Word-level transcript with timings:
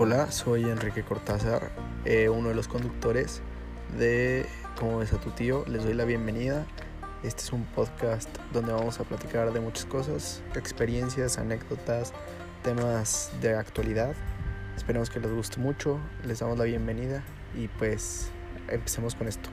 Hola, 0.00 0.30
soy 0.30 0.62
Enrique 0.62 1.02
Cortázar, 1.02 1.72
eh, 2.04 2.28
uno 2.28 2.50
de 2.50 2.54
los 2.54 2.68
conductores 2.68 3.42
de 3.98 4.46
¿Cómo 4.78 4.98
ves 4.98 5.12
a 5.12 5.18
tu 5.18 5.30
tío? 5.32 5.64
Les 5.66 5.82
doy 5.82 5.92
la 5.92 6.04
bienvenida. 6.04 6.64
Este 7.24 7.42
es 7.42 7.52
un 7.52 7.64
podcast 7.64 8.28
donde 8.52 8.72
vamos 8.72 9.00
a 9.00 9.02
platicar 9.02 9.52
de 9.52 9.58
muchas 9.58 9.86
cosas, 9.86 10.40
experiencias, 10.54 11.36
anécdotas, 11.38 12.12
temas 12.62 13.32
de 13.40 13.56
actualidad. 13.56 14.14
Esperemos 14.76 15.10
que 15.10 15.18
les 15.18 15.32
guste 15.32 15.58
mucho, 15.58 15.98
les 16.24 16.38
damos 16.38 16.58
la 16.58 16.64
bienvenida 16.64 17.24
y 17.56 17.66
pues 17.66 18.30
empecemos 18.68 19.16
con 19.16 19.26
esto. 19.26 19.50